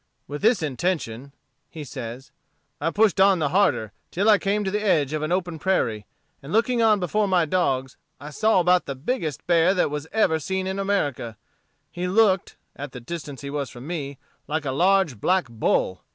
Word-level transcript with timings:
"With 0.27 0.41
this 0.41 0.63
intention," 0.63 1.31
he 1.69 1.83
says, 1.83 2.31
"I 2.81 2.89
pushed 2.89 3.19
on 3.21 3.37
the 3.37 3.49
harder, 3.49 3.91
till 4.09 4.31
I 4.31 4.39
came 4.39 4.63
to 4.63 4.71
the 4.71 4.81
edge 4.83 5.13
of 5.13 5.21
an 5.21 5.31
open 5.31 5.59
prairie; 5.59 6.07
and 6.41 6.51
looking 6.51 6.81
on 6.81 6.99
before 6.99 7.27
my 7.27 7.45
dogs, 7.45 7.97
I 8.19 8.31
saw 8.31 8.59
about 8.59 8.87
the 8.87 8.95
biggest 8.95 9.45
bear 9.45 9.75
that 9.75 10.05
ever 10.11 10.33
was 10.33 10.43
seen 10.43 10.65
in 10.65 10.79
America. 10.79 11.37
He 11.91 12.07
looked, 12.07 12.57
at 12.75 12.93
the 12.93 12.99
distance 12.99 13.41
he 13.41 13.51
was 13.51 13.69
from 13.69 13.85
me, 13.85 14.17
like 14.47 14.65
a 14.65 14.71
large 14.71 15.19
black 15.21 15.47
bull. 15.47 16.03